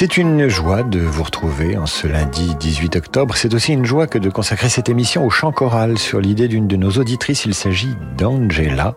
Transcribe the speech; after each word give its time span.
C'est 0.00 0.16
une 0.16 0.48
joie 0.48 0.82
de 0.82 0.98
vous 0.98 1.24
retrouver 1.24 1.76
en 1.76 1.84
ce 1.84 2.06
lundi 2.06 2.54
18 2.58 2.96
octobre. 2.96 3.36
C'est 3.36 3.52
aussi 3.52 3.74
une 3.74 3.84
joie 3.84 4.06
que 4.06 4.16
de 4.16 4.30
consacrer 4.30 4.70
cette 4.70 4.88
émission 4.88 5.26
au 5.26 5.28
chant 5.28 5.52
choral 5.52 5.98
sur 5.98 6.22
l'idée 6.22 6.48
d'une 6.48 6.66
de 6.66 6.76
nos 6.76 6.92
auditrices. 6.92 7.44
Il 7.44 7.52
s'agit 7.52 7.94
d'Angela, 8.16 8.94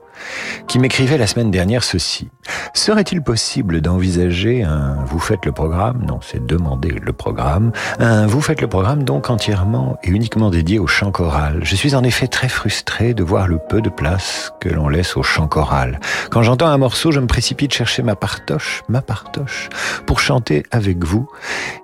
qui 0.69 0.79
m'écrivait 0.79 1.17
la 1.17 1.27
semaine 1.27 1.51
dernière 1.51 1.83
ceci. 1.83 2.29
Serait-il 2.73 3.21
possible 3.21 3.81
d'envisager 3.81 4.63
un 4.63 5.03
vous 5.05 5.19
faites 5.19 5.45
le 5.45 5.51
programme 5.51 6.05
Non, 6.07 6.19
c'est 6.21 6.45
demander 6.45 6.91
le 6.91 7.11
programme. 7.11 7.73
Un 7.99 8.25
vous 8.25 8.39
faites 8.39 8.61
le 8.61 8.67
programme 8.67 9.03
donc 9.03 9.29
entièrement 9.29 9.97
et 10.03 10.09
uniquement 10.09 10.49
dédié 10.49 10.79
au 10.79 10.87
chant 10.87 11.11
choral. 11.11 11.59
Je 11.63 11.75
suis 11.75 11.95
en 11.95 12.03
effet 12.03 12.27
très 12.27 12.47
frustré 12.47 13.13
de 13.13 13.23
voir 13.23 13.49
le 13.49 13.57
peu 13.57 13.81
de 13.81 13.89
place 13.89 14.53
que 14.61 14.69
l'on 14.69 14.87
laisse 14.87 15.17
au 15.17 15.23
chant 15.23 15.47
choral. 15.47 15.99
Quand 16.31 16.43
j'entends 16.43 16.67
un 16.67 16.77
morceau, 16.77 17.11
je 17.11 17.19
me 17.19 17.27
précipite 17.27 17.73
chercher 17.73 18.03
ma 18.03 18.15
partoche, 18.15 18.83
ma 18.87 19.01
partoche, 19.01 19.67
pour 20.05 20.21
chanter 20.21 20.63
avec 20.71 20.92
vous. 21.01 21.27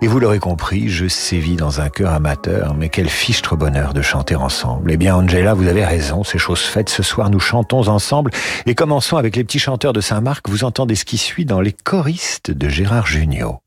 Et 0.02 0.08
vous 0.08 0.20
l'aurez 0.20 0.40
compris, 0.40 0.90
je 0.90 1.08
sévis 1.08 1.56
dans 1.56 1.82
un 1.82 1.90
cœur 1.90 2.14
amateur, 2.14 2.76
mais 2.76 2.90
quel 2.90 3.10
fichtre 3.10 3.56
bonheur 3.56 3.94
de 3.94 4.02
chanter 4.02 4.36
ensemble. 4.36 4.92
Eh 4.92 4.98
bien, 4.98 5.16
Angela, 5.16 5.54
vous 5.54 5.68
avez 5.68 5.86
raison, 5.86 6.24
c'est 6.24 6.38
chose 6.38 6.62
faite. 6.62 6.90
Ce 6.90 7.04
soir, 7.04 7.30
nous 7.30 7.40
chantons 7.40 7.88
ensemble 7.88 8.32
et 8.66 8.76
commençons 8.76 9.18
avec 9.18 9.36
les 9.36 9.44
petits 9.44 9.60
chanteurs 9.60 9.94
de 9.94 10.02
Saint-Marc. 10.02 10.50
Vous 10.50 10.64
entendez 10.64 10.96
ce 10.96 11.06
qui 11.06 11.18
suit 11.18 11.46
dans 11.46 11.62
les 11.62 11.74
choristes 11.74 12.52
de 12.52 12.70
Gérard 12.70 13.08
Jugnot. 13.08 13.60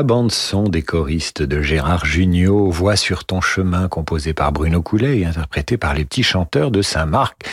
La 0.00 0.04
bande-son 0.04 0.62
des 0.62 0.80
choristes 0.80 1.42
de 1.42 1.60
Gérard 1.60 2.06
Jugnot, 2.06 2.70
Voix 2.70 2.96
sur 2.96 3.26
ton 3.26 3.42
chemin, 3.42 3.86
composé 3.86 4.32
par 4.32 4.50
Bruno 4.50 4.80
Coulet 4.80 5.18
et 5.18 5.26
interprété 5.26 5.76
par 5.76 5.92
les 5.92 6.06
petits 6.06 6.22
chanteurs 6.22 6.70
de 6.70 6.80
Saint-Marc. 6.80 7.44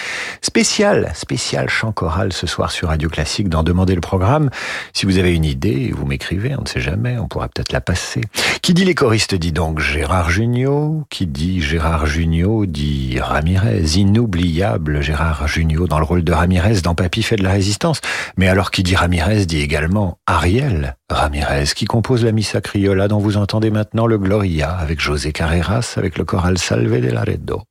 Spécial, 0.41 1.11
spécial 1.13 1.67
chant 1.67 1.91
choral 1.91 2.31
ce 2.31 2.47
soir 2.47 2.71
sur 2.71 2.87
Radio 2.87 3.09
Classique 3.09 3.49
dans 3.49 3.63
Demander 3.63 3.95
le 3.95 3.99
programme. 3.99 4.49
Si 4.93 5.05
vous 5.05 5.17
avez 5.17 5.35
une 5.35 5.43
idée, 5.43 5.91
vous 5.93 6.05
m'écrivez, 6.05 6.55
on 6.57 6.61
ne 6.61 6.67
sait 6.67 6.79
jamais, 6.79 7.17
on 7.17 7.27
pourra 7.27 7.49
peut-être 7.49 7.73
la 7.73 7.81
passer. 7.81 8.21
Qui 8.61 8.73
dit 8.73 8.85
les 8.85 8.95
choristes 8.95 9.35
dit 9.35 9.51
donc 9.51 9.79
Gérard 9.79 10.29
Jugnot. 10.29 11.03
Qui 11.09 11.27
dit 11.27 11.61
Gérard 11.61 12.05
Jugnot 12.05 12.65
dit 12.65 13.19
Ramirez. 13.19 13.97
Inoubliable 13.97 15.01
Gérard 15.01 15.49
Jugnot 15.49 15.87
dans 15.87 15.99
le 15.99 16.05
rôle 16.05 16.23
de 16.23 16.31
Ramirez 16.31 16.79
dans 16.81 16.95
Papy 16.95 17.23
fait 17.23 17.35
de 17.35 17.43
la 17.43 17.51
résistance. 17.51 17.99
Mais 18.37 18.47
alors 18.47 18.71
qui 18.71 18.83
dit 18.83 18.95
Ramirez 18.95 19.45
dit 19.45 19.59
également 19.59 20.17
Ariel 20.27 20.95
Ramirez 21.09 21.67
qui 21.73 21.85
compose 21.85 22.25
la 22.25 22.33
Missa 22.33 22.59
Criolla 22.59 23.07
dont 23.07 23.19
vous 23.19 23.37
entendez 23.37 23.69
maintenant 23.69 24.07
le 24.07 24.17
Gloria 24.17 24.71
avec 24.71 24.99
José 24.99 25.31
Carreras 25.31 25.93
avec 25.95 26.17
le 26.17 26.25
choral 26.25 26.57
Salve 26.57 26.99
de 26.99 27.09
Laredo. 27.09 27.63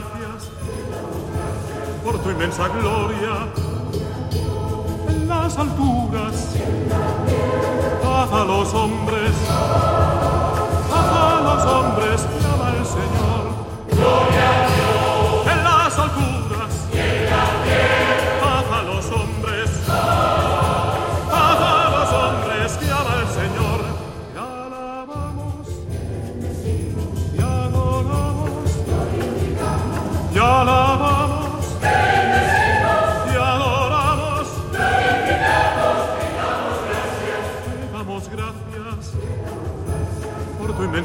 gracias 0.00 0.50
por 2.04 2.18
tu 2.20 2.30
inmensa 2.30 2.68
gloria 2.68 3.48
en 5.08 5.28
las 5.28 5.58
alturas. 5.58 6.54
Haz 8.04 8.32
a 8.32 8.44
los 8.44 8.74
hombres, 8.74 9.32
haz 10.92 11.12
a 11.12 11.40
los 11.42 11.64
hombres, 11.64 12.26
llama 12.42 12.74
el 12.78 12.86
Señor. 12.86 13.42
Gloria 13.90 14.39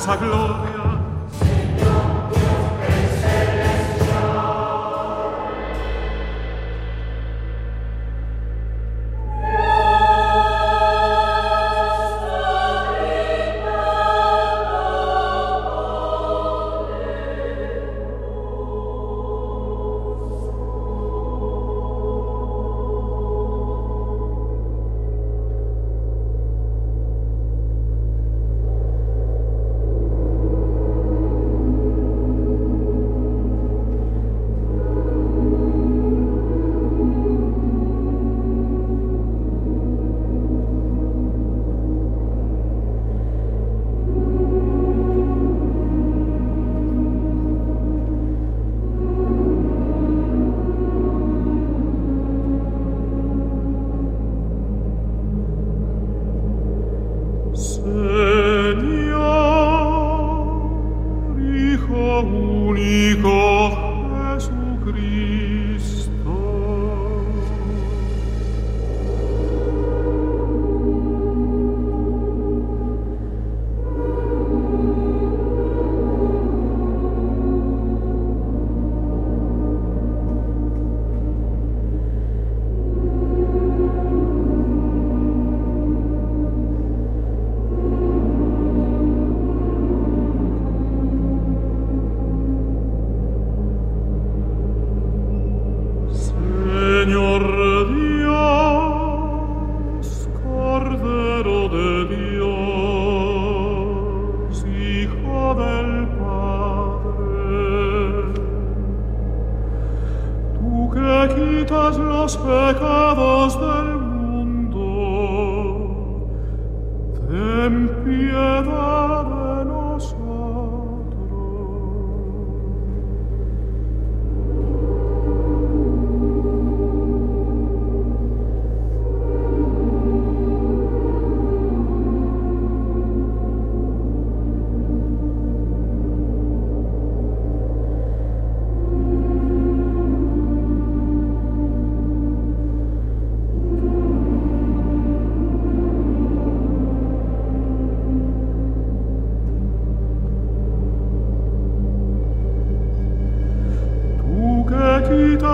por 0.05 0.17
tu 0.17 0.25
inmensa 0.25 0.25
gloria. 0.25 0.54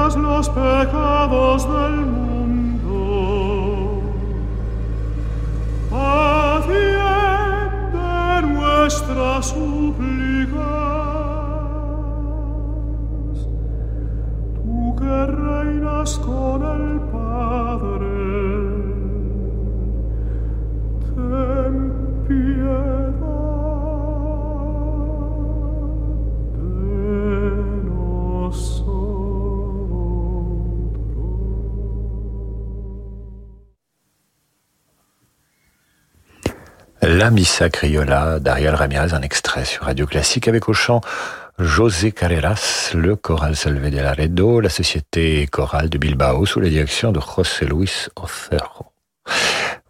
Los 0.09 0.49
pecados 0.49 1.67
del 1.71 2.05
mundo, 2.07 2.41
atiende 5.91 7.21
nuestras 8.47 9.45
súplicas. 9.45 10.57
Tú 14.55 14.95
que 14.97 15.25
reinas 15.27 16.17
con 16.17 16.50
La 37.21 37.29
Missa 37.29 37.69
Criolla 37.69 38.39
d'Ariel 38.39 38.73
Ramirez, 38.73 39.13
un 39.13 39.21
extrait 39.21 39.63
sur 39.63 39.83
Radio 39.83 40.07
Classique 40.07 40.47
avec 40.47 40.67
au 40.67 40.73
chant 40.73 41.01
José 41.59 42.11
Carreras, 42.11 42.93
le 42.95 43.15
choral 43.15 43.55
Salve 43.55 43.91
de 43.91 43.97
Laredo, 43.97 44.59
la 44.59 44.69
société 44.69 45.45
chorale 45.45 45.87
de 45.87 45.99
Bilbao 45.99 46.47
sous 46.47 46.59
la 46.59 46.69
direction 46.69 47.11
de 47.11 47.19
José 47.19 47.67
Luis 47.67 48.07
Otero. 48.15 48.87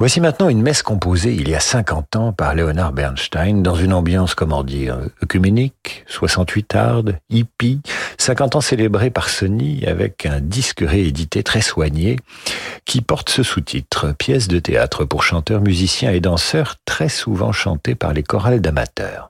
Voici 0.01 0.20
maintenant 0.20 0.50
une 0.50 0.63
messe 0.63 0.81
composée 0.81 1.36
il 1.36 1.48
y 1.48 1.53
a 1.53 1.60
50 1.60 2.15
ans 2.15 2.34
par 2.34 2.55
Leonard 2.55 2.91
Bernstein 2.91 3.62
dans 3.62 3.75
une 3.75 3.93
ambiance, 3.93 4.34
comment 4.34 4.63
dire, 4.63 4.98
œcuménique, 5.22 6.05
68 6.08 6.75
ardes, 6.75 7.20
hippie, 7.29 7.81
50 8.17 8.55
ans 8.55 8.62
célébrés 8.62 9.12
par 9.12 9.29
Sony 9.29 9.86
avec 9.86 10.25
un 10.25 10.39
disque 10.39 10.84
réédité 10.84 11.43
très 11.43 11.62
soigné 11.62 12.15
qui 12.84 13.01
porte 13.01 13.29
ce 13.29 13.43
sous-titre, 13.43 14.15
pièce 14.17 14.48
de 14.48 14.58
théâtre 14.58 15.05
pour 15.05 15.22
chanteurs, 15.22 15.62
musiciens 15.62 16.10
et 16.10 16.20
danseurs 16.20 16.77
très 16.84 17.08
souvent 17.08 17.51
chantée 17.51 17.93
par 17.93 18.13
les 18.13 18.24
chorales 18.24 18.60
d'amateurs. 18.60 19.29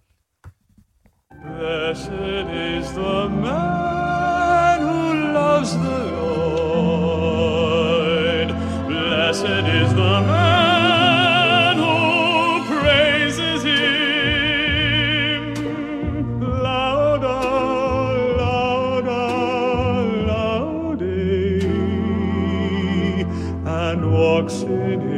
Blessed 1.43 2.13
is 9.67 9.93
the 9.93 10.01
man 10.21 10.50
walks 24.21 24.61
in 24.61 25.10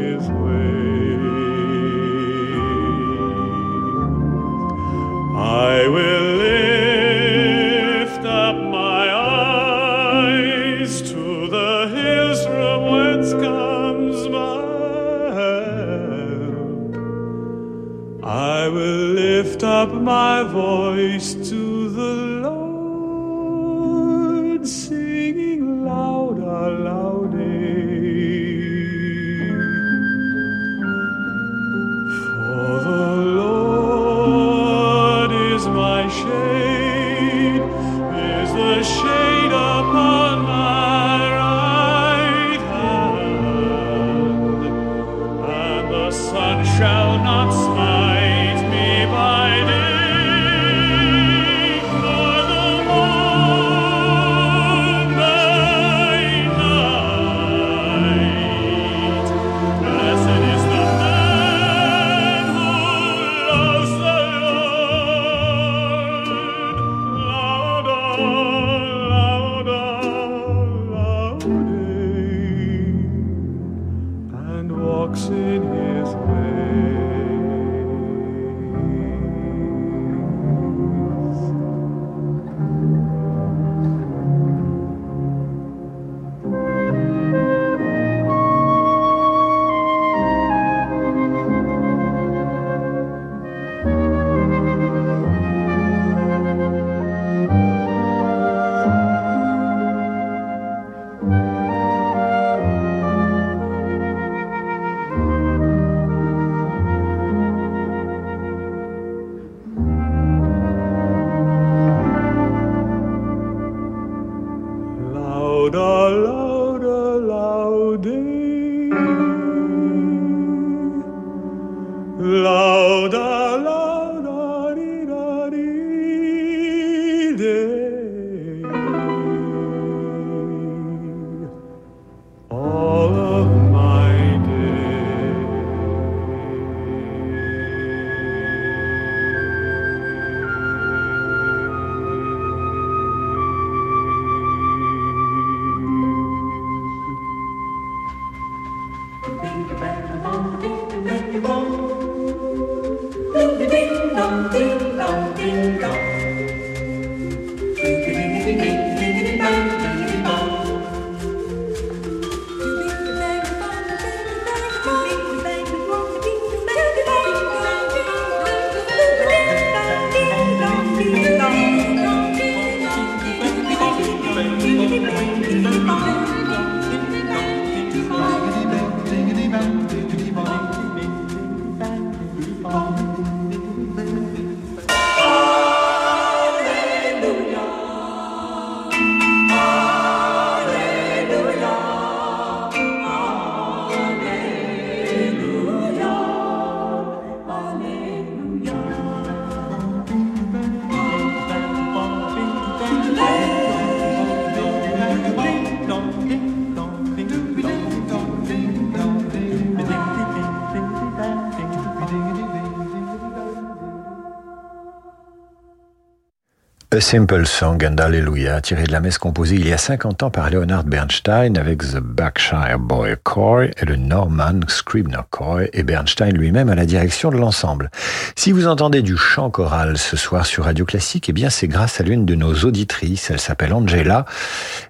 A 216.94 217.02
Simple 217.02 217.48
Song 217.48 217.84
and 217.84 217.96
Hallelujah, 217.98 218.62
tiré 218.62 218.84
de 218.84 218.92
la 218.92 219.00
messe 219.00 219.18
composée 219.18 219.56
il 219.56 219.68
y 219.68 219.74
a 219.74 219.80
50 219.80 220.22
ans 220.22 220.30
par 220.30 220.52
Leonard 220.52 220.84
Bernstein 220.84 221.58
avec 221.58 221.80
The 221.80 221.98
Berkshire 221.98 222.78
Boy 222.78 223.16
Choir 223.24 223.64
et 223.64 223.86
le 223.86 223.96
Norman 223.96 224.60
Scribner 224.68 225.22
Choir 225.32 225.62
et 225.74 225.82
Bernstein 225.82 226.36
lui-même 226.36 226.70
à 226.70 226.76
la 226.76 226.86
direction 226.86 227.32
de 227.32 227.38
l'ensemble. 227.38 227.90
Si 228.36 228.52
vous 228.52 228.68
entendez 228.68 229.02
du 229.02 229.18
chant 229.18 229.50
choral 229.50 229.98
ce 229.98 230.16
soir 230.16 230.46
sur 230.46 230.66
Radio 230.66 230.86
Classique, 230.86 231.30
eh 231.30 231.34
bien 231.34 231.50
c'est 231.50 231.68
grâce 231.68 232.00
à 232.00 232.04
l'une 232.04 232.28
de 232.28 232.36
nos 232.36 232.54
auditrices, 232.54 233.32
elle 233.32 233.40
s'appelle 233.40 233.74
Angela. 233.74 234.26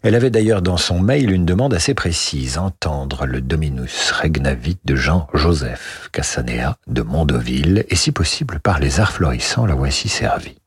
Elle 0.01 0.15
avait 0.15 0.29
d'ailleurs 0.29 0.61
dans 0.61 0.75
son 0.75 0.99
mail 0.99 1.31
une 1.31 1.45
demande 1.45 1.73
assez 1.73 1.93
précise, 1.93 2.57
entendre 2.57 3.25
le 3.25 3.39
Dominus 3.39 4.11
Regnavit 4.11 4.77
de 4.83 4.97
Jean-Joseph 4.97 6.09
Cassanea 6.11 6.75
de 6.85 7.01
Mondoville 7.01 7.85
et 7.87 7.95
si 7.95 8.11
possible 8.11 8.59
par 8.59 8.79
les 8.79 8.99
arts 8.99 9.13
florissants, 9.13 9.65
la 9.65 9.75
voici 9.75 10.09
servie. 10.09 10.57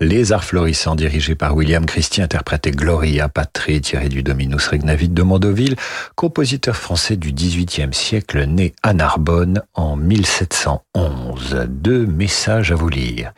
Les 0.00 0.30
Arts 0.30 0.44
Florissants, 0.44 0.94
dirigés 0.94 1.34
par 1.34 1.56
William 1.56 1.84
Christie, 1.84 2.22
interprétait 2.22 2.70
Gloria 2.70 3.28
Patri, 3.28 3.80
tiré 3.80 4.08
du 4.08 4.22
Dominus 4.22 4.68
Regnavit 4.68 5.08
de 5.08 5.22
Mondoville, 5.22 5.74
compositeur 6.14 6.76
français 6.76 7.16
du 7.16 7.32
XVIIIe 7.32 7.92
siècle, 7.92 8.44
né 8.44 8.74
à 8.84 8.94
Narbonne 8.94 9.62
en 9.74 9.96
1711. 9.96 11.66
Deux 11.68 12.06
messages 12.06 12.70
à 12.70 12.76
vous 12.76 12.88
lire. 12.88 13.32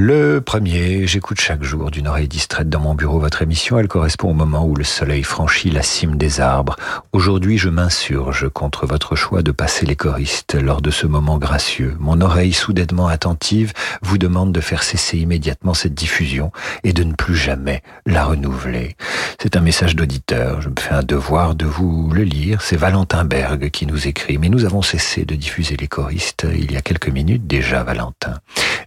Le 0.00 0.40
premier, 0.40 1.08
j'écoute 1.08 1.40
chaque 1.40 1.64
jour 1.64 1.90
d'une 1.90 2.06
oreille 2.06 2.28
distraite 2.28 2.68
dans 2.68 2.78
mon 2.78 2.94
bureau 2.94 3.18
votre 3.18 3.42
émission. 3.42 3.80
Elle 3.80 3.88
correspond 3.88 4.30
au 4.30 4.32
moment 4.32 4.64
où 4.64 4.76
le 4.76 4.84
soleil 4.84 5.24
franchit 5.24 5.70
la 5.70 5.82
cime 5.82 6.16
des 6.16 6.40
arbres. 6.40 6.76
Aujourd'hui, 7.10 7.58
je 7.58 7.68
m'insurge 7.68 8.48
contre 8.48 8.86
votre 8.86 9.16
choix 9.16 9.42
de 9.42 9.50
passer 9.50 9.86
les 9.86 9.96
choristes 9.96 10.54
lors 10.54 10.82
de 10.82 10.92
ce 10.92 11.08
moment 11.08 11.38
gracieux. 11.38 11.96
Mon 11.98 12.20
oreille 12.20 12.52
soudainement 12.52 13.08
attentive 13.08 13.72
vous 14.00 14.18
demande 14.18 14.52
de 14.52 14.60
faire 14.60 14.84
cesser 14.84 15.18
immédiatement 15.18 15.74
cette 15.74 15.94
diffusion 15.94 16.52
et 16.84 16.92
de 16.92 17.02
ne 17.02 17.14
plus 17.14 17.34
jamais 17.34 17.82
la 18.06 18.24
renouveler. 18.24 18.94
C'est 19.42 19.56
un 19.56 19.60
message 19.60 19.96
d'auditeur. 19.96 20.60
Je 20.60 20.68
me 20.68 20.78
fais 20.78 20.94
un 20.94 21.02
devoir 21.02 21.56
de 21.56 21.66
vous 21.66 22.08
le 22.12 22.22
lire. 22.22 22.62
C'est 22.62 22.76
Valentin 22.76 23.24
Berg 23.24 23.70
qui 23.70 23.84
nous 23.84 24.06
écrit. 24.06 24.38
Mais 24.38 24.48
nous 24.48 24.64
avons 24.64 24.82
cessé 24.82 25.24
de 25.24 25.34
diffuser 25.34 25.76
les 25.76 25.88
choristes 25.88 26.46
il 26.54 26.70
y 26.70 26.76
a 26.76 26.82
quelques 26.82 27.08
minutes 27.08 27.48
déjà, 27.48 27.82
Valentin. 27.82 28.34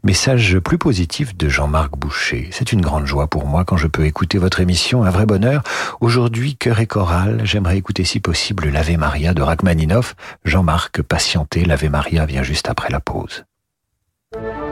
Message 0.04 0.58
plus 0.58 0.78
de 1.08 1.50
Jean-Marc 1.50 1.98
Boucher. 1.98 2.50
C'est 2.52 2.72
une 2.72 2.82
grande 2.82 3.08
joie 3.08 3.26
pour 3.26 3.48
moi 3.48 3.66
quand 3.66 3.76
je 3.76 3.88
peux 3.88 4.06
écouter 4.06 4.38
votre 4.38 4.60
émission, 4.60 5.04
un 5.04 5.10
vrai 5.10 5.26
bonheur. 5.26 5.64
Aujourd'hui, 6.00 6.56
cœur 6.56 6.80
et 6.80 6.86
chorale, 6.86 7.42
j'aimerais 7.44 7.78
écouter 7.78 8.04
si 8.04 8.20
possible 8.20 8.70
l'Ave 8.70 8.98
Maria 8.98 9.34
de 9.34 9.42
Rachmaninoff. 9.42 10.16
Jean-Marc, 10.46 11.02
patienté, 11.02 11.66
l'Ave 11.66 11.90
Maria 11.90 12.28
vient 12.28 12.44
juste 12.44 12.70
après 12.70 12.90
la 12.90 13.00
pause. 13.00 13.46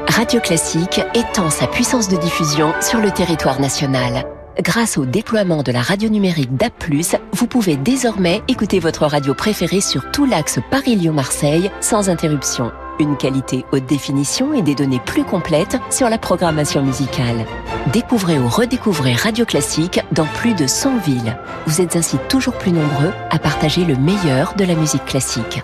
Radio 0.08 0.40
Classique 0.40 1.02
étend 1.16 1.50
sa 1.50 1.66
puissance 1.66 2.10
de 2.10 2.18
diffusion 2.18 2.74
sur 2.80 3.00
le 3.00 3.10
territoire 3.10 3.60
national. 3.60 4.26
Grâce 4.62 5.00
au 5.00 5.06
déploiement 5.06 5.64
de 5.64 5.72
la 5.72 5.82
radio 5.82 6.10
numérique 6.10 6.56
DAP+, 6.56 6.94
vous 7.34 7.48
pouvez 7.48 7.76
désormais 7.76 8.44
écouter 8.48 8.80
votre 8.80 9.08
radio 9.08 9.34
préférée 9.34 9.82
sur 9.82 10.12
tout 10.12 10.26
l'axe 10.26 10.60
Paris-Lyon-Marseille 10.70 11.72
sans 11.82 12.10
interruption. 12.10 12.72
Une 13.00 13.16
qualité 13.16 13.66
haute 13.72 13.86
définition 13.86 14.54
et 14.54 14.62
des 14.62 14.76
données 14.76 15.00
plus 15.06 15.24
complètes 15.24 15.78
sur 15.90 16.10
la 16.10 16.18
programmation 16.18 16.84
musicale. 16.84 17.46
Découvrez 17.94 18.38
ou 18.38 18.50
redécouvrez 18.50 19.14
Radio 19.14 19.46
Classique 19.46 20.02
dans 20.12 20.26
plus 20.26 20.54
de 20.54 20.68
100 20.68 20.98
villes. 20.98 21.38
Vous 21.66 21.80
êtes 21.80 21.96
ainsi 21.96 22.18
toujours 22.28 22.58
plus 22.58 22.74
nombreux 22.74 23.14
à 23.30 23.40
partager 23.40 23.86
le 23.86 23.96
meilleur 23.96 24.54
de 24.56 24.66
la 24.66 24.76
musique 24.76 25.06
classique. 25.06 25.64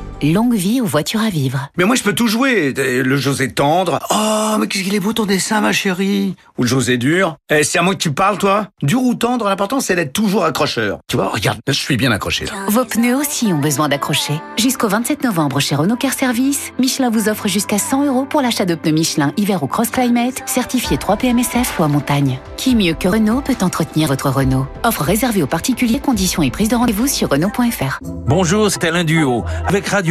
Longue 0.23 0.53
vie 0.53 0.81
aux 0.81 0.85
voitures 0.85 1.21
à 1.21 1.31
vivre. 1.31 1.69
Mais 1.77 1.83
moi, 1.83 1.95
je 1.95 2.03
peux 2.03 2.13
tout 2.13 2.27
jouer. 2.27 2.73
Le 2.75 3.17
José 3.17 3.51
tendre. 3.51 3.97
Oh, 4.11 4.57
mais 4.59 4.67
qu'est-ce 4.67 4.83
qu'il 4.83 4.93
est 4.93 4.99
beau 4.99 5.13
ton 5.13 5.25
dessin, 5.25 5.61
ma 5.61 5.71
chérie. 5.71 6.35
Ou 6.59 6.61
le 6.61 6.67
José 6.67 6.97
dur. 6.97 7.37
Eh, 7.49 7.63
c'est 7.63 7.79
à 7.79 7.81
moi 7.81 7.95
que 7.95 7.99
tu 7.99 8.11
parles, 8.11 8.37
toi. 8.37 8.67
Dur 8.83 9.01
ou 9.01 9.15
tendre, 9.15 9.49
l'important, 9.49 9.79
c'est 9.79 9.95
d'être 9.95 10.13
toujours 10.13 10.45
accrocheur. 10.45 10.99
Tu 11.07 11.15
vois, 11.15 11.29
regarde, 11.29 11.57
je 11.67 11.73
suis 11.73 11.97
bien 11.97 12.11
accroché, 12.11 12.45
là. 12.45 12.51
Vos 12.67 12.85
pneus 12.85 13.15
aussi 13.15 13.47
ont 13.47 13.57
besoin 13.57 13.89
d'accrocher. 13.89 14.39
Jusqu'au 14.59 14.87
27 14.89 15.23
novembre 15.23 15.59
chez 15.59 15.73
Renault 15.73 15.95
Car 15.95 16.13
Service, 16.13 16.71
Michelin 16.77 17.09
vous 17.09 17.27
offre 17.27 17.47
jusqu'à 17.47 17.79
100 17.79 18.05
euros 18.05 18.25
pour 18.25 18.43
l'achat 18.43 18.65
de 18.65 18.75
pneus 18.75 18.91
Michelin 18.91 19.33
hiver 19.37 19.63
ou 19.63 19.67
cross 19.67 19.89
climate, 19.89 20.43
certifiés 20.45 20.99
3 20.99 21.17
PMSF 21.17 21.79
ou 21.79 21.83
à 21.83 21.87
montagne. 21.87 22.37
Qui 22.57 22.75
mieux 22.75 22.93
que 22.93 23.07
Renault 23.07 23.41
peut 23.41 23.57
entretenir 23.61 24.07
votre 24.07 24.29
Renault? 24.29 24.67
Offre 24.83 25.01
réservée 25.01 25.41
aux 25.41 25.47
particuliers, 25.47 25.99
conditions 25.99 26.43
et 26.43 26.51
prise 26.51 26.69
de 26.69 26.75
rendez-vous 26.75 27.07
sur 27.07 27.27
Renault.fr. 27.27 27.97
Bonjour, 28.27 28.69
c'est 28.69 28.83
Alain 28.83 29.03
Duo. 29.03 29.43
Avec 29.65 29.87
Radio 29.87 30.10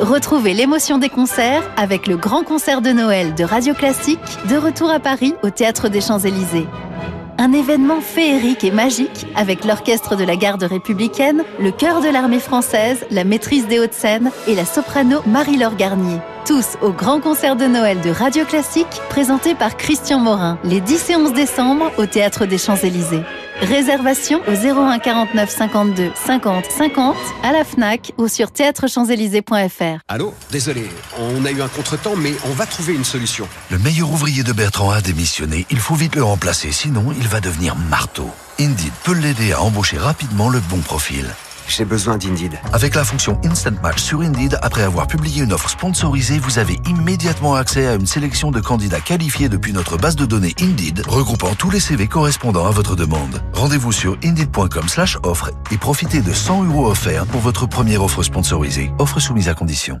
Retrouvez 0.00 0.54
l'émotion 0.54 0.98
des 0.98 1.08
concerts 1.08 1.68
avec 1.76 2.06
le 2.06 2.16
grand 2.16 2.44
concert 2.44 2.82
de 2.82 2.90
Noël 2.90 3.34
de 3.34 3.42
Radio 3.42 3.74
Classique, 3.74 4.20
de 4.48 4.56
retour 4.56 4.90
à 4.90 5.00
Paris 5.00 5.34
au 5.42 5.50
Théâtre 5.50 5.88
des 5.88 6.00
Champs-Élysées. 6.00 6.68
Un 7.36 7.52
événement 7.52 8.00
féerique 8.00 8.62
et 8.62 8.70
magique 8.70 9.26
avec 9.34 9.64
l'orchestre 9.64 10.14
de 10.14 10.22
la 10.22 10.36
garde 10.36 10.62
républicaine, 10.62 11.42
le 11.58 11.72
chœur 11.72 12.00
de 12.00 12.08
l'armée 12.08 12.38
française, 12.38 13.04
la 13.10 13.24
maîtrise 13.24 13.66
des 13.66 13.80
Hauts-de-Seine 13.80 14.30
et 14.46 14.54
la 14.54 14.64
soprano 14.64 15.18
Marie-Laure 15.26 15.74
Garnier. 15.74 16.20
Tous 16.46 16.76
au 16.80 16.92
grand 16.92 17.20
concert 17.20 17.56
de 17.56 17.66
Noël 17.66 18.00
de 18.00 18.10
Radio 18.10 18.44
Classique 18.44 19.02
présenté 19.08 19.56
par 19.56 19.76
Christian 19.76 20.20
Morin 20.20 20.58
les 20.62 20.80
10 20.80 21.10
et 21.10 21.16
11 21.16 21.32
décembre 21.32 21.90
au 21.98 22.06
Théâtre 22.06 22.46
des 22.46 22.58
Champs-Élysées. 22.58 23.24
Réservation 23.60 24.40
au 24.46 24.52
01 24.52 25.00
49 25.00 25.50
52 25.50 26.12
50 26.14 26.64
50 26.70 27.16
à 27.42 27.52
la 27.52 27.64
FNAC 27.64 28.12
ou 28.16 28.28
sur 28.28 28.52
théâtrechamps-élysées.fr. 28.52 29.98
Allô 30.06 30.32
Désolé, 30.50 30.86
on 31.18 31.44
a 31.44 31.50
eu 31.50 31.60
un 31.60 31.68
contretemps, 31.68 32.14
mais 32.16 32.32
on 32.46 32.52
va 32.52 32.66
trouver 32.66 32.94
une 32.94 33.04
solution. 33.04 33.48
Le 33.70 33.78
meilleur 33.78 34.10
ouvrier 34.12 34.44
de 34.44 34.52
Bertrand 34.52 34.90
a 34.90 35.00
démissionné. 35.00 35.66
Il 35.70 35.78
faut 35.78 35.96
vite 35.96 36.14
le 36.14 36.22
remplacer, 36.22 36.70
sinon 36.70 37.12
il 37.18 37.26
va 37.26 37.40
devenir 37.40 37.74
marteau. 37.74 38.30
Indeed 38.60 38.92
peut 39.02 39.14
l'aider 39.14 39.52
à 39.52 39.62
embaucher 39.62 39.98
rapidement 39.98 40.48
le 40.48 40.60
bon 40.60 40.78
profil. 40.78 41.26
J'ai 41.68 41.84
besoin 41.84 42.16
d'Indeed. 42.16 42.58
Avec 42.72 42.94
la 42.94 43.04
fonction 43.04 43.38
Instant 43.44 43.74
Match 43.82 44.02
sur 44.02 44.20
Indeed, 44.20 44.58
après 44.62 44.82
avoir 44.82 45.06
publié 45.06 45.44
une 45.44 45.52
offre 45.52 45.68
sponsorisée, 45.68 46.38
vous 46.38 46.58
avez 46.58 46.78
immédiatement 46.86 47.54
accès 47.54 47.86
à 47.86 47.94
une 47.94 48.06
sélection 48.06 48.50
de 48.50 48.60
candidats 48.60 49.00
qualifiés 49.00 49.48
depuis 49.48 49.72
notre 49.72 49.96
base 49.96 50.16
de 50.16 50.26
données 50.26 50.54
Indeed, 50.60 51.02
regroupant 51.06 51.54
tous 51.54 51.70
les 51.70 51.80
CV 51.80 52.08
correspondant 52.08 52.66
à 52.66 52.70
votre 52.70 52.96
demande. 52.96 53.42
Rendez-vous 53.52 53.92
sur 53.92 54.16
indeed.com 54.24 54.88
slash 54.88 55.18
offre 55.22 55.50
et 55.70 55.76
profitez 55.76 56.22
de 56.22 56.32
100 56.32 56.64
euros 56.64 56.90
offerts 56.90 57.26
pour 57.26 57.40
votre 57.40 57.66
première 57.66 58.02
offre 58.02 58.22
sponsorisée. 58.22 58.90
Offre 58.98 59.20
soumise 59.20 59.48
à 59.48 59.54
condition. 59.54 60.00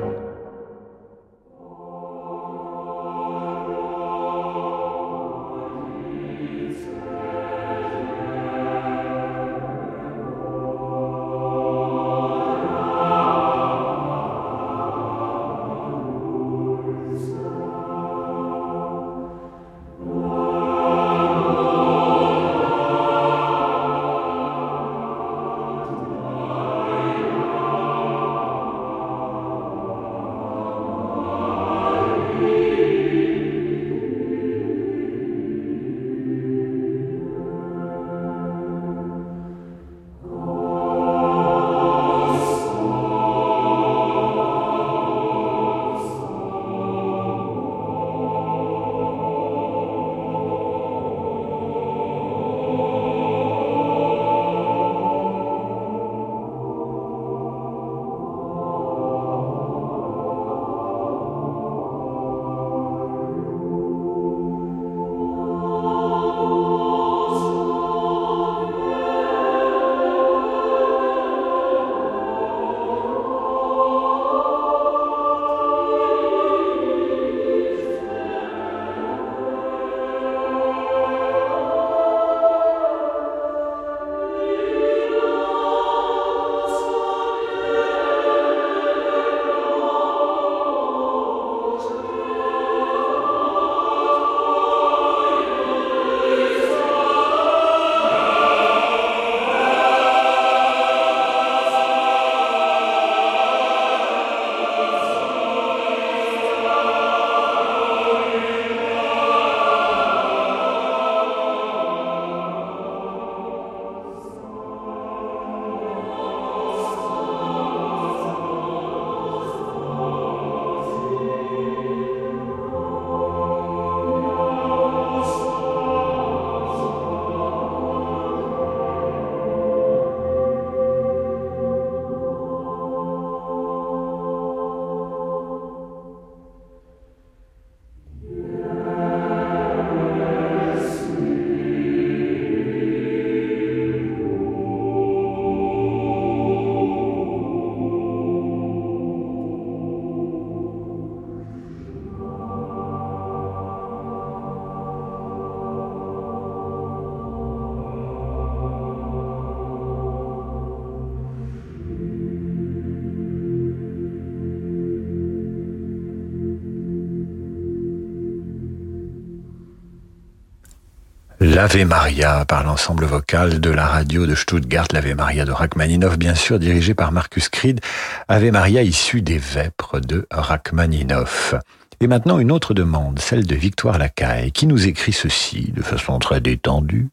l'Ave 171.61 171.85
Maria 171.85 172.43
par 172.45 172.63
l'ensemble 172.63 173.05
vocal 173.05 173.59
de 173.59 173.69
la 173.69 173.85
radio 173.85 174.25
de 174.25 174.33
Stuttgart, 174.33 174.87
l'Ave 174.93 175.13
Maria 175.13 175.45
de 175.45 175.51
Rachmaninoff, 175.51 176.17
bien 176.17 176.33
sûr, 176.33 176.57
dirigé 176.57 176.95
par 176.95 177.11
Marcus 177.11 177.49
Creed, 177.49 177.81
Ave 178.27 178.49
Maria 178.49 178.81
issu 178.81 179.21
des 179.21 179.37
vêpres 179.37 179.99
de 179.99 180.25
Rachmaninoff. 180.31 181.53
Et 181.99 182.07
maintenant 182.07 182.39
une 182.39 182.51
autre 182.51 182.73
demande, 182.73 183.19
celle 183.19 183.45
de 183.45 183.53
Victoire 183.53 183.99
Lacaille, 183.99 184.51
qui 184.51 184.65
nous 184.65 184.87
écrit 184.87 185.13
ceci 185.13 185.71
de 185.71 185.83
façon 185.83 186.17
très 186.17 186.41
détendue. 186.41 187.09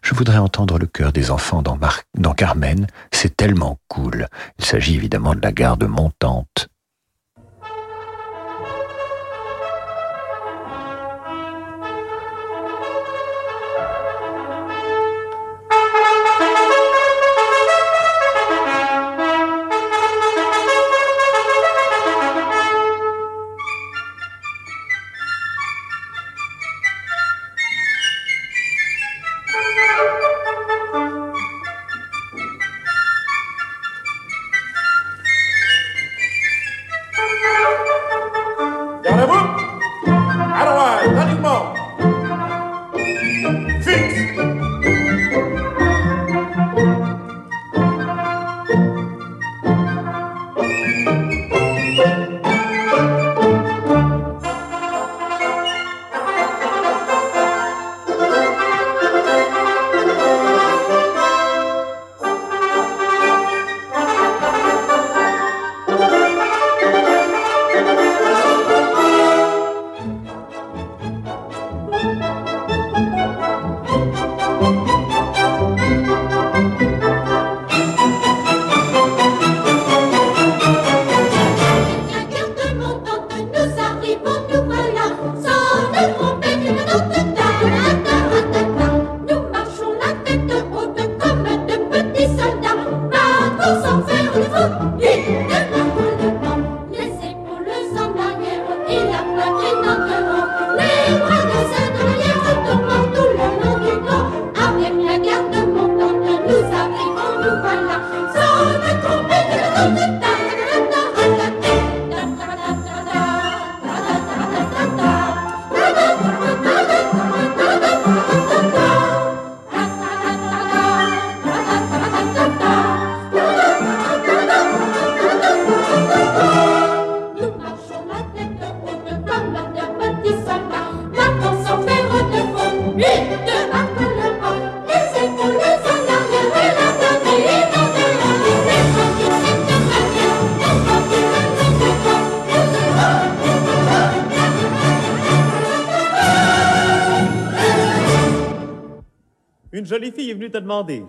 Je 0.00 0.14
voudrais 0.14 0.38
entendre 0.38 0.78
le 0.78 0.86
cœur 0.86 1.12
des 1.12 1.30
enfants 1.30 1.62
dans 1.62 2.32
Carmen, 2.32 2.86
c'est 3.12 3.36
tellement 3.36 3.80
cool. 3.88 4.28
Il 4.58 4.64
s'agit 4.64 4.94
évidemment 4.94 5.34
de 5.34 5.42
la 5.42 5.52
garde 5.52 5.84
montante. 5.84 6.69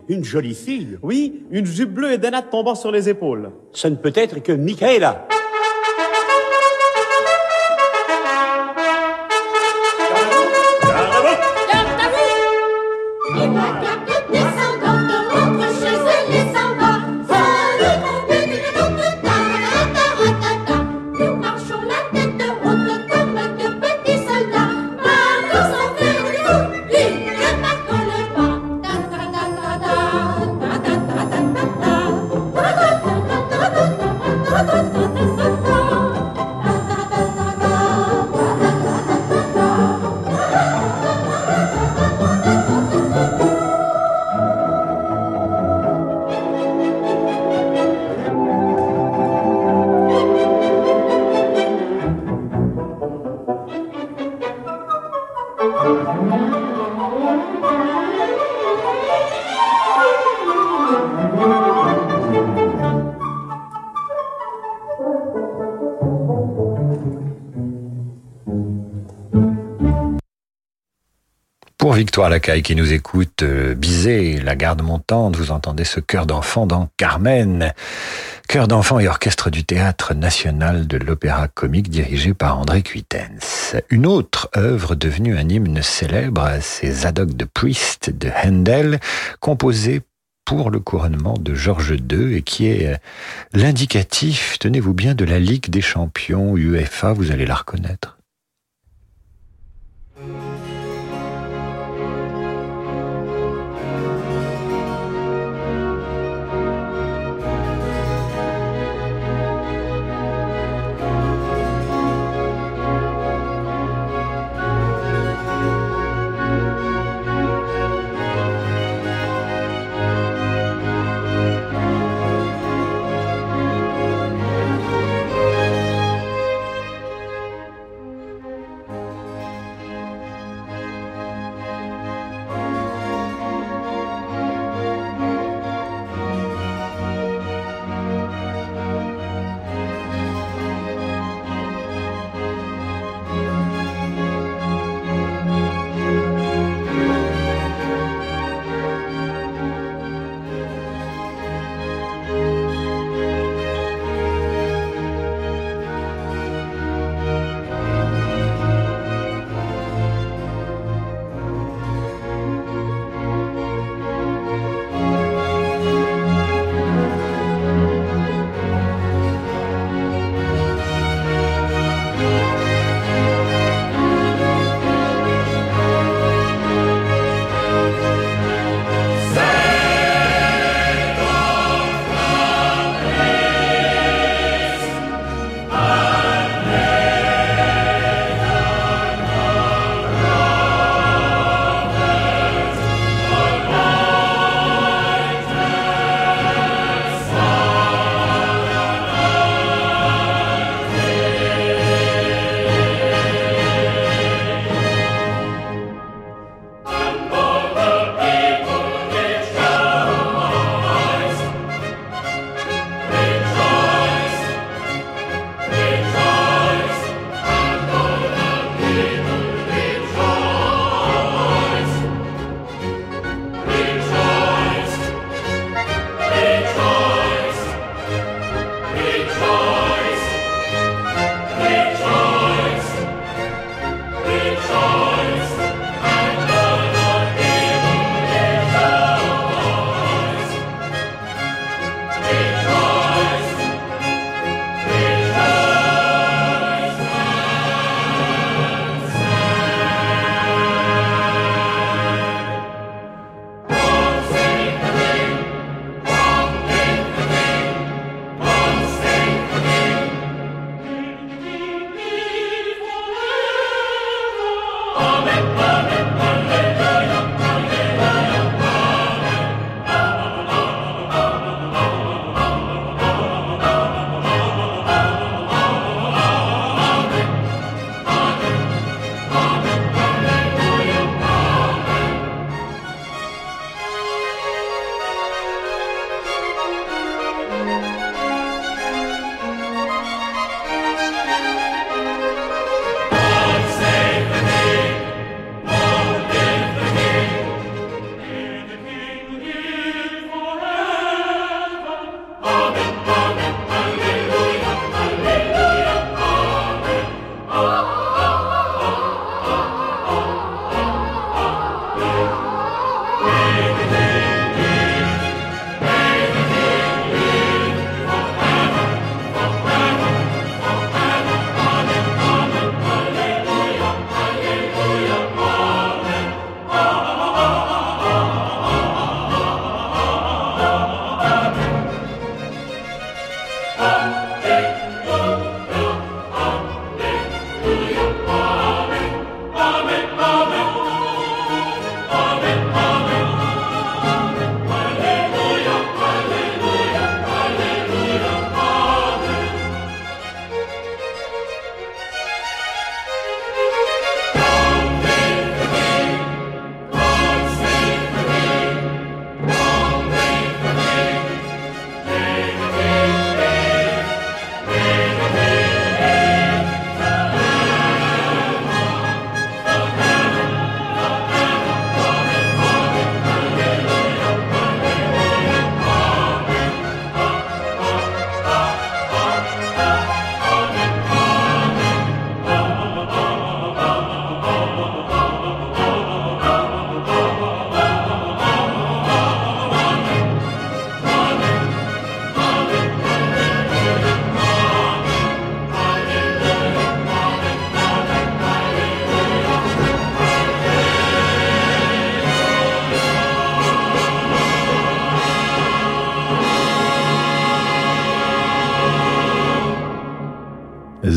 Une 0.10 0.24
jolie 0.24 0.56
fille 0.56 0.98
Oui, 1.04 1.44
une 1.52 1.66
jupe 1.66 1.94
bleue 1.94 2.14
et 2.14 2.18
des 2.18 2.32
nattes 2.32 2.50
tombant 2.50 2.76
sur 2.76 2.92
les 2.92 3.10
épaules. 3.10 3.52
Ce 3.74 3.88
ne 3.88 3.96
peut 3.96 4.14
être 4.16 4.42
que 4.42 4.52
Michaela. 4.52 5.28
Victoire 72.12 72.30
Lacaille 72.30 72.62
qui 72.62 72.76
nous 72.76 72.92
écoute, 72.92 73.42
euh, 73.42 73.74
Bizet, 73.74 74.42
la 74.44 74.58
garde 74.58 74.82
montante, 74.82 75.38
vous 75.38 75.52
entendez 75.52 75.86
ce 75.86 76.02
chœur 76.02 76.26
d'enfant 76.26 76.66
dans 76.68 76.90
Carmen. 76.98 77.74
Chœur 78.50 78.68
d'enfant 78.68 79.00
et 79.00 79.08
orchestre 79.08 79.50
du 79.50 79.64
Théâtre 79.64 80.14
National 80.14 80.88
de 80.88 80.98
l'Opéra 80.98 81.48
Comique 81.48 81.90
dirigé 81.90 82.34
par 82.34 82.60
André 82.60 82.82
Cuitens. 82.82 83.78
Une 83.90 84.06
autre 84.06 84.50
œuvre 84.58 84.96
devenue 84.96 85.38
un 85.38 85.48
hymne 85.48 85.82
célèbre, 85.82 86.50
c'est 86.60 86.92
Zadok 86.92 87.30
de 87.30 87.46
Priest 87.46 88.10
de 88.10 88.30
Handel, 88.44 89.00
composé 89.40 90.02
pour 90.44 90.70
le 90.70 90.82
couronnement 90.82 91.36
de 91.40 91.56
Georges 91.56 91.96
II 92.12 92.36
et 92.36 92.42
qui 92.42 92.68
est 92.68 92.88
euh, 92.88 92.98
l'indicatif, 93.54 94.58
tenez-vous 94.60 94.94
bien, 94.94 95.16
de 95.16 95.24
la 95.24 95.40
Ligue 95.40 95.70
des 95.70 95.80
champions 95.80 96.58
UEFA, 96.58 97.14
vous 97.14 97.32
allez 97.32 97.46
la 97.46 97.56
reconnaître. 97.56 98.18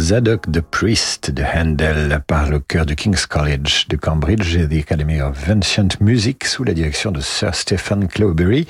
Zadok 0.05 0.53
the 0.53 0.61
Priest 0.61 1.31
de 1.31 1.43
Handel 1.43 2.23
par 2.27 2.51
le 2.51 2.61
chœur 2.61 2.85
du 2.85 2.95
King's 2.95 3.25
College 3.25 3.89
de 3.89 3.97
Cambridge 3.97 4.55
et 4.55 4.69
the 4.69 4.83
Academy 4.83 5.23
of 5.23 5.49
Ancient 5.49 5.89
Music 5.99 6.45
sous 6.45 6.63
la 6.63 6.75
direction 6.75 7.11
de 7.11 7.23
Sir 7.23 7.55
Stephen 7.55 8.07
Clowberry. 8.07 8.69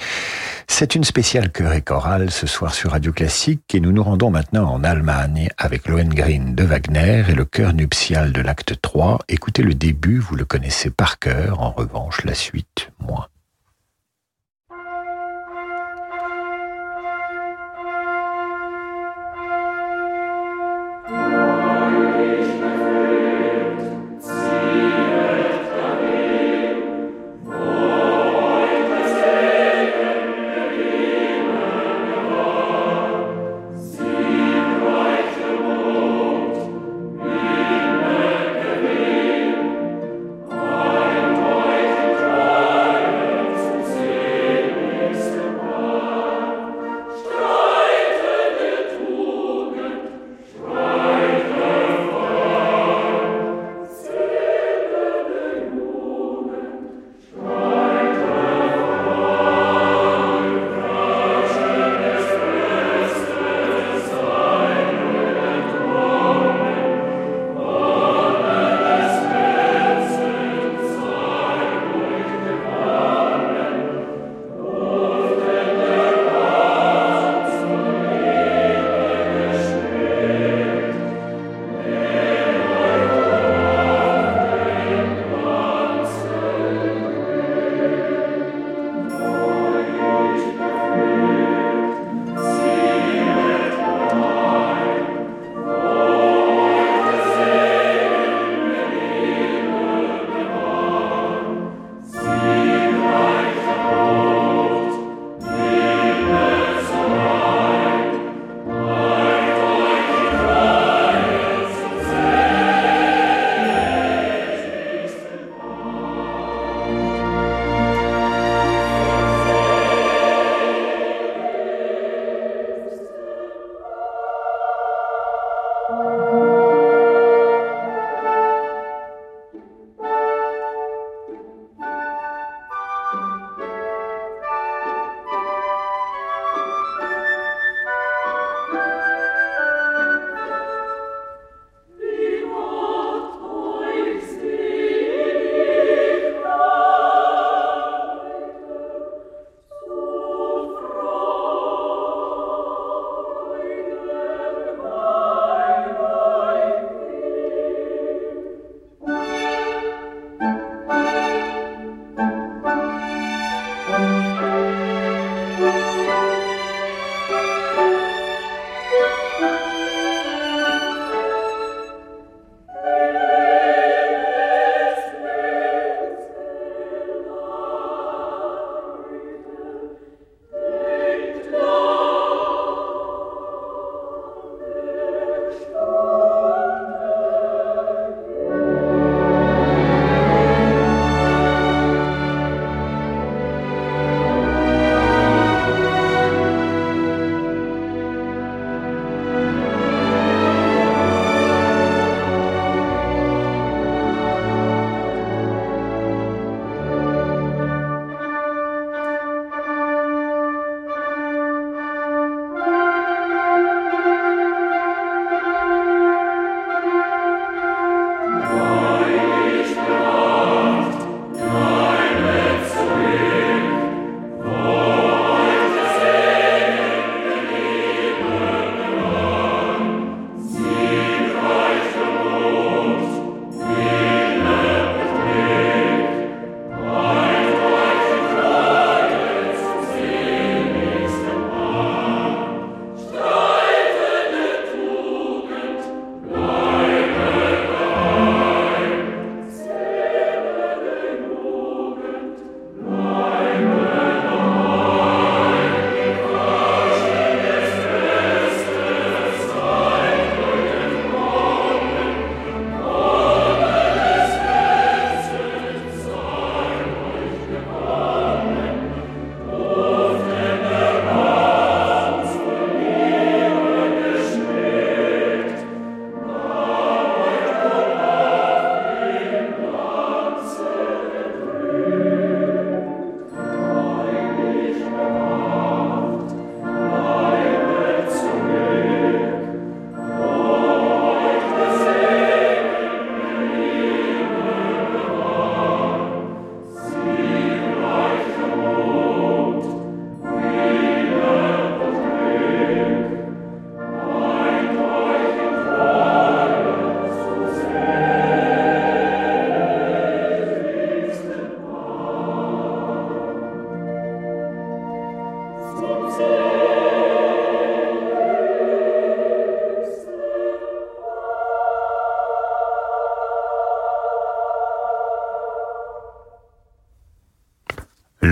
C'est 0.69 0.95
une 0.95 1.03
spéciale 1.03 1.51
chœur 1.51 1.73
et 1.73 1.83
chorale 1.83 2.31
ce 2.31 2.47
soir 2.47 2.73
sur 2.73 2.93
Radio 2.93 3.13
Classique 3.13 3.75
et 3.75 3.81
nous 3.81 3.91
nous 3.91 4.05
rendons 4.05 4.31
maintenant 4.31 4.73
en 4.73 4.85
Allemagne 4.85 5.49
avec 5.59 5.89
Lohengrin 5.89 6.53
de 6.55 6.63
Wagner 6.63 7.25
et 7.29 7.35
le 7.35 7.45
chœur 7.45 7.73
nuptial 7.73 8.33
de 8.33 8.41
l'acte 8.41 8.81
3. 8.81 9.19
Écoutez 9.29 9.65
le 9.65 9.75
début, 9.75 10.21
vous 10.21 10.37
le 10.37 10.45
connaissez 10.45 10.91
par 10.91 11.19
cœur, 11.19 11.61
en 11.61 11.73
revanche 11.73 12.25
la 12.25 12.35
suite, 12.35 12.93
moins. 13.01 13.27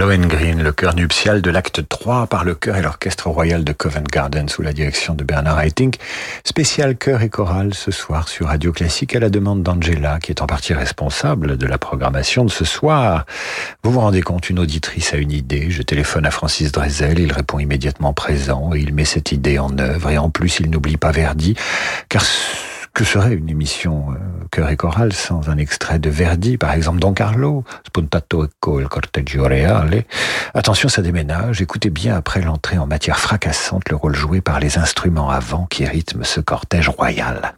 Lohengrin, 0.02 0.56
le 0.56 0.72
chœur 0.72 0.96
nuptial 0.96 1.42
de 1.42 1.50
l'acte 1.52 1.88
3 1.88 2.26
par 2.26 2.42
le 2.42 2.56
chœur 2.56 2.76
et 2.76 2.82
l'orchestre 2.82 3.28
royal 3.28 3.62
de 3.62 3.72
Covent 3.72 4.02
Garden 4.10 4.48
sous 4.48 4.60
la 4.60 4.72
direction 4.72 5.14
de 5.14 5.22
Bernard 5.22 5.60
Haitink. 5.60 5.98
Spécial 6.42 6.96
chœur 6.96 7.22
et 7.22 7.28
chorale 7.28 7.72
ce 7.72 7.92
soir 7.92 8.26
sur 8.26 8.48
Radio 8.48 8.72
Classique 8.72 9.14
à 9.14 9.20
la 9.20 9.30
demande 9.30 9.62
d'Angela, 9.62 10.18
qui 10.18 10.32
est 10.32 10.42
en 10.42 10.48
partie 10.48 10.74
responsable 10.74 11.56
de 11.56 11.66
la 11.68 11.78
programmation 11.78 12.44
de 12.44 12.50
ce 12.50 12.64
soir. 12.64 13.26
Vous 13.84 13.92
vous 13.92 14.00
rendez 14.00 14.22
compte, 14.22 14.50
une 14.50 14.58
auditrice 14.58 15.14
a 15.14 15.18
une 15.18 15.30
idée, 15.30 15.70
je 15.70 15.82
téléphone 15.82 16.26
à 16.26 16.32
Francis 16.32 16.72
Drezel, 16.72 17.20
il 17.20 17.32
répond 17.32 17.60
immédiatement 17.60 18.12
présent 18.12 18.72
et 18.74 18.80
il 18.80 18.92
met 18.92 19.04
cette 19.04 19.30
idée 19.30 19.60
en 19.60 19.78
œuvre 19.78 20.10
et 20.10 20.18
en 20.18 20.30
plus 20.30 20.58
il 20.58 20.68
n'oublie 20.68 20.96
pas 20.96 21.12
Verdi, 21.12 21.54
car 22.08 22.24
que 22.94 23.04
serait 23.04 23.34
une 23.34 23.48
émission 23.48 24.10
euh, 24.10 24.44
chœur 24.50 24.68
et 24.68 24.76
chorale 24.76 25.12
sans 25.12 25.48
un 25.48 25.56
extrait 25.56 25.98
de 25.98 26.10
Verdi, 26.10 26.58
par 26.58 26.72
exemple 26.72 26.98
Don 26.98 27.14
Carlo, 27.14 27.64
Spuntato 27.86 28.44
ecco 28.44 28.80
il 28.80 28.88
corteggio 28.88 29.44
reale. 29.44 30.04
Attention, 30.54 30.88
ça 30.88 31.02
déménage. 31.02 31.62
Écoutez 31.62 31.90
bien 31.90 32.16
après 32.16 32.42
l'entrée 32.42 32.78
en 32.78 32.86
matière 32.86 33.18
fracassante 33.18 33.88
le 33.88 33.96
rôle 33.96 34.14
joué 34.14 34.40
par 34.40 34.60
les 34.60 34.78
instruments 34.78 35.30
avant 35.30 35.66
qui 35.66 35.84
rythment 35.84 36.24
ce 36.24 36.40
cortège 36.40 36.88
royal. 36.88 37.54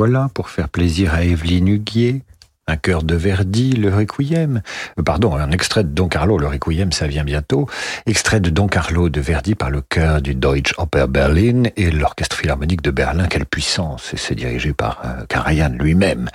Voilà, 0.00 0.30
pour 0.32 0.48
faire 0.48 0.70
plaisir 0.70 1.12
à 1.12 1.24
Evelyne 1.24 1.68
Huguier, 1.68 2.22
un 2.70 2.76
chœur 2.76 3.02
de 3.02 3.14
Verdi, 3.16 3.72
le 3.72 3.92
Requiem, 3.94 4.62
euh, 4.98 5.02
pardon, 5.02 5.34
un 5.34 5.50
extrait 5.50 5.82
de 5.82 5.88
Don 5.88 6.08
Carlo, 6.08 6.38
le 6.38 6.46
Requiem, 6.46 6.92
ça 6.92 7.06
vient 7.06 7.24
bientôt, 7.24 7.68
extrait 8.06 8.40
de 8.40 8.48
Don 8.48 8.68
Carlo 8.68 9.08
de 9.08 9.20
Verdi 9.20 9.54
par 9.54 9.70
le 9.70 9.80
chœur 9.80 10.22
du 10.22 10.34
Deutsche 10.34 10.74
Oper 10.78 11.08
Berlin 11.08 11.64
et 11.76 11.90
l'Orchestre 11.90 12.36
Philharmonique 12.36 12.82
de 12.82 12.90
Berlin, 12.90 13.26
quelle 13.26 13.46
puissance, 13.46 14.14
et 14.14 14.16
c'est 14.16 14.36
dirigé 14.36 14.72
par 14.72 15.02
euh, 15.04 15.24
Karajan 15.28 15.72
lui-même. 15.78 16.28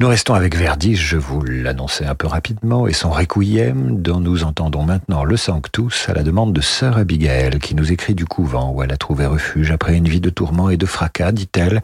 Nous 0.00 0.08
restons 0.08 0.34
avec 0.34 0.56
Verdi, 0.56 0.96
je 0.96 1.16
vous 1.16 1.42
l'annonçais 1.42 2.06
un 2.06 2.14
peu 2.14 2.26
rapidement, 2.26 2.88
et 2.88 2.94
son 2.94 3.10
Requiem, 3.10 4.00
dont 4.00 4.20
nous 4.20 4.44
entendons 4.44 4.84
maintenant 4.84 5.24
le 5.24 5.36
Sanctus 5.36 6.08
à 6.08 6.14
la 6.14 6.22
demande 6.22 6.54
de 6.54 6.60
Sœur 6.62 6.96
Abigail, 6.96 7.58
qui 7.58 7.74
nous 7.74 7.92
écrit 7.92 8.14
du 8.14 8.24
couvent 8.24 8.72
où 8.72 8.82
elle 8.82 8.92
a 8.92 8.96
trouvé 8.96 9.26
refuge 9.26 9.70
après 9.70 9.94
une 9.94 10.08
vie 10.08 10.20
de 10.20 10.30
tourments 10.30 10.70
et 10.70 10.76
de 10.78 10.86
fracas, 10.86 11.32
dit-elle. 11.32 11.82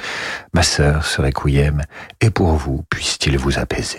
Ma 0.55 0.63
sœur, 0.63 1.05
ce 1.05 1.21
Requiem, 1.21 1.83
est 2.21 2.31
pour 2.31 2.55
vous, 2.55 2.85
puisse-t-il 2.89 3.37
vous 3.37 3.59
apaiser. 3.59 3.90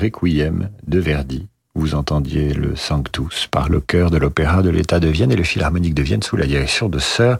Requiem 0.00 0.70
de 0.86 0.98
Verdi. 0.98 1.48
Vous 1.74 1.94
entendiez 1.94 2.54
le 2.54 2.74
Sanctus 2.74 3.46
par 3.46 3.68
le 3.68 3.80
chœur 3.80 4.10
de 4.10 4.16
l'Opéra 4.16 4.62
de 4.62 4.70
l'État 4.70 4.98
de 4.98 5.08
Vienne 5.08 5.30
et 5.30 5.36
le 5.36 5.44
Philharmonique 5.44 5.94
de 5.94 6.02
Vienne 6.02 6.22
sous 6.22 6.36
la 6.36 6.46
direction 6.46 6.88
de 6.88 6.98
Sir 6.98 7.38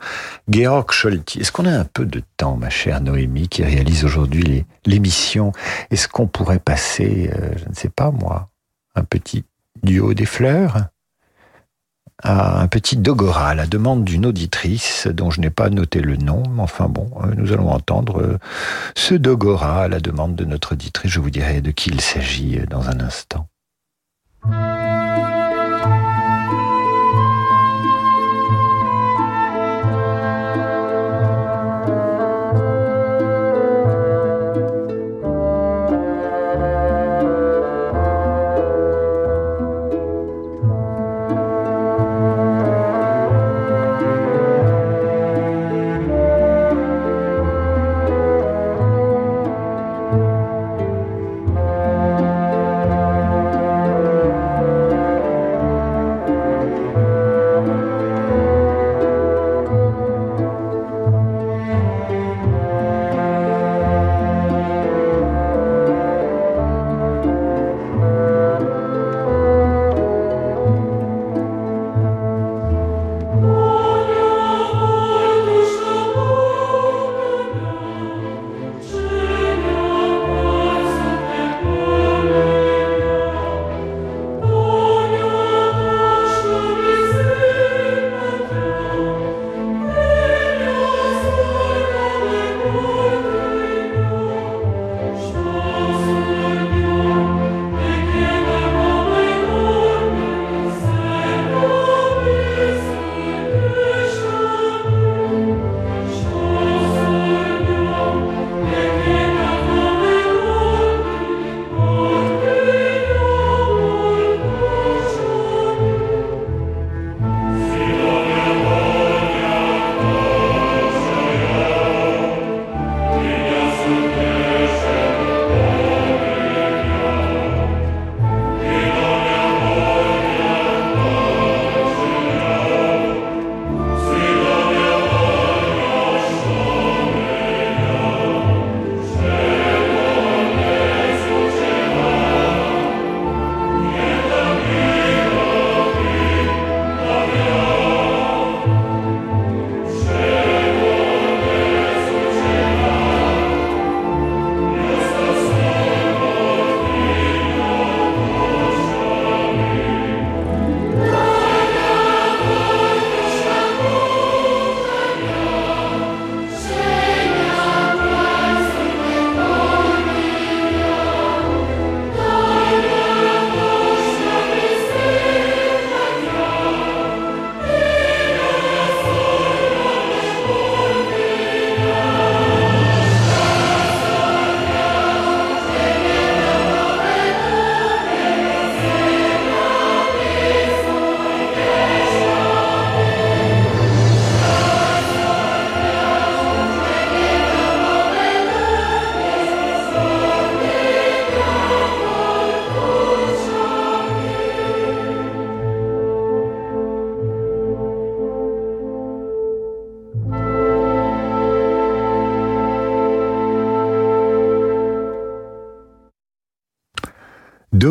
Georg 0.48 0.92
Scholti. 0.92 1.40
Est-ce 1.40 1.52
qu'on 1.52 1.64
a 1.64 1.72
un 1.72 1.84
peu 1.84 2.04
de 2.04 2.22
temps, 2.36 2.56
ma 2.56 2.68
chère 2.68 3.00
Noémie, 3.00 3.48
qui 3.48 3.64
réalise 3.64 4.04
aujourd'hui 4.04 4.66
l'émission? 4.84 5.52
Est-ce 5.90 6.06
qu'on 6.06 6.26
pourrait 6.26 6.60
passer, 6.60 7.30
euh, 7.34 7.52
je 7.56 7.68
ne 7.68 7.74
sais 7.74 7.88
pas 7.88 8.10
moi, 8.10 8.50
un 8.94 9.04
petit 9.04 9.44
duo 9.82 10.12
des 10.12 10.26
fleurs? 10.26 10.88
À 12.22 12.60
un 12.60 12.68
petit 12.68 12.96
dogora 12.96 13.48
à 13.48 13.54
la 13.54 13.66
demande 13.66 14.04
d'une 14.04 14.26
auditrice 14.26 15.06
dont 15.06 15.30
je 15.30 15.40
n'ai 15.40 15.50
pas 15.50 15.70
noté 15.70 16.00
le 16.00 16.16
nom, 16.16 16.42
mais 16.50 16.62
enfin 16.62 16.88
bon, 16.88 17.10
euh, 17.22 17.34
nous 17.36 17.52
allons 17.52 17.70
entendre 17.70 18.20
euh, 18.20 18.38
ce 18.94 19.14
dogora 19.14 19.82
à 19.82 19.88
la 19.88 20.00
demande 20.00 20.36
de 20.36 20.44
notre 20.44 20.72
auditrice. 20.72 21.10
Je 21.10 21.20
vous 21.20 21.30
dirai 21.30 21.60
de 21.60 21.70
qui 21.70 21.90
il 21.90 22.00
s'agit 22.00 22.58
euh, 22.58 22.66
dans 22.66 22.88
un 22.88 23.00
instant. 23.00 23.46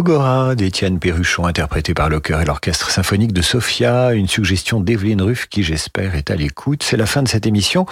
D'Étienne 0.09 0.97
Perruchon, 0.97 1.45
interprété 1.45 1.93
par 1.93 2.09
le 2.09 2.19
chœur 2.19 2.41
et 2.41 2.45
l'orchestre 2.45 2.89
symphonique 2.89 3.31
de 3.31 3.43
Sofia, 3.43 4.13
une 4.13 4.27
suggestion 4.27 4.79
d'Evelyne 4.79 5.21
Ruff 5.21 5.45
qui 5.47 5.61
j'espère 5.61 6.15
est 6.15 6.31
à 6.31 6.35
l'écoute. 6.35 6.81
C'est 6.81 6.97
la 6.97 7.05
fin 7.05 7.21
de 7.21 7.27
cette 7.27 7.45
émission. 7.45 7.85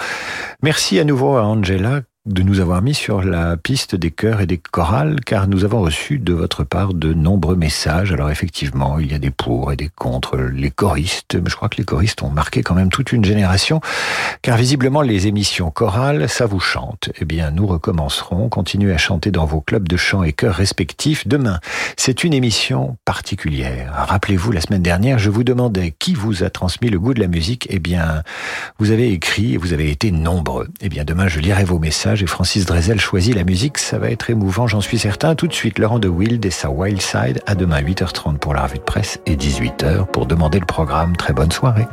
Merci 0.60 0.98
à 0.98 1.04
nouveau 1.04 1.36
à 1.36 1.44
Angela 1.44 2.00
de 2.28 2.42
nous 2.42 2.60
avoir 2.60 2.82
mis 2.82 2.94
sur 2.94 3.22
la 3.22 3.56
piste 3.56 3.94
des 3.94 4.10
chœurs 4.10 4.40
et 4.40 4.46
des 4.46 4.58
chorales, 4.58 5.16
car 5.24 5.48
nous 5.48 5.64
avons 5.64 5.80
reçu 5.80 6.18
de 6.18 6.34
votre 6.34 6.62
part 6.62 6.92
de 6.92 7.14
nombreux 7.14 7.56
messages. 7.56 8.12
Alors 8.12 8.30
effectivement, 8.30 8.98
il 8.98 9.10
y 9.10 9.14
a 9.14 9.18
des 9.18 9.30
pour 9.30 9.72
et 9.72 9.76
des 9.76 9.88
contre. 9.88 10.36
Les 10.36 10.70
choristes, 10.70 11.38
je 11.44 11.56
crois 11.56 11.68
que 11.68 11.78
les 11.78 11.84
choristes 11.84 12.22
ont 12.22 12.30
marqué 12.30 12.62
quand 12.62 12.74
même 12.74 12.90
toute 12.90 13.12
une 13.12 13.24
génération, 13.24 13.80
car 14.42 14.58
visiblement 14.58 15.00
les 15.00 15.26
émissions 15.26 15.70
chorales, 15.70 16.28
ça 16.28 16.44
vous 16.44 16.60
chante. 16.60 17.08
Eh 17.20 17.24
bien, 17.24 17.50
nous 17.50 17.66
recommencerons. 17.66 18.48
Continuez 18.50 18.92
à 18.92 18.98
chanter 18.98 19.30
dans 19.30 19.46
vos 19.46 19.62
clubs 19.62 19.88
de 19.88 19.96
chant 19.96 20.22
et 20.22 20.32
chœurs 20.32 20.56
respectifs. 20.56 21.26
Demain, 21.26 21.60
c'est 21.96 22.24
une 22.24 22.34
émission 22.34 22.98
particulière. 23.06 23.92
Rappelez-vous, 24.08 24.52
la 24.52 24.60
semaine 24.60 24.82
dernière, 24.82 25.18
je 25.18 25.30
vous 25.30 25.44
demandais 25.44 25.94
qui 25.98 26.12
vous 26.12 26.44
a 26.44 26.50
transmis 26.50 26.90
le 26.90 27.00
goût 27.00 27.14
de 27.14 27.20
la 27.20 27.26
musique. 27.26 27.66
Eh 27.70 27.78
bien, 27.78 28.22
vous 28.78 28.90
avez 28.90 29.12
écrit 29.12 29.54
et 29.54 29.56
vous 29.56 29.72
avez 29.72 29.90
été 29.90 30.10
nombreux. 30.10 30.68
Eh 30.82 30.90
bien, 30.90 31.04
demain, 31.04 31.28
je 31.28 31.40
lirai 31.40 31.64
vos 31.64 31.78
messages 31.78 32.17
et 32.22 32.26
Francis 32.26 32.66
Drezel 32.66 33.00
choisit 33.00 33.34
la 33.34 33.44
musique. 33.44 33.78
Ça 33.78 33.98
va 33.98 34.10
être 34.10 34.30
émouvant, 34.30 34.66
j'en 34.66 34.80
suis 34.80 34.98
certain. 34.98 35.34
Tout 35.34 35.46
de 35.46 35.52
suite, 35.52 35.78
Laurent 35.78 35.98
de 35.98 36.08
Wild 36.08 36.44
et 36.44 36.50
sa 36.50 36.70
Wild 36.70 37.00
Side. 37.00 37.42
À 37.46 37.54
demain, 37.54 37.80
8h30 37.80 38.38
pour 38.38 38.54
la 38.54 38.62
revue 38.62 38.78
de 38.78 38.82
presse 38.82 39.20
et 39.26 39.36
18h 39.36 40.06
pour 40.06 40.26
demander 40.26 40.58
le 40.58 40.66
programme. 40.66 41.16
Très 41.16 41.32
bonne 41.32 41.52
soirée. 41.52 41.86